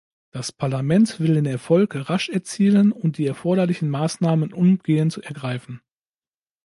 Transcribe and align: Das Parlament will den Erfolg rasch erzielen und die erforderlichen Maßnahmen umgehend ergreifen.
Das 0.31 0.51
Parlament 0.51 1.19
will 1.19 1.35
den 1.35 1.45
Erfolg 1.45 2.09
rasch 2.09 2.29
erzielen 2.29 2.91
und 2.91 3.19
die 3.19 3.27
erforderlichen 3.27 3.87
Maßnahmen 3.91 4.51
umgehend 4.51 5.19
ergreifen. 5.19 5.79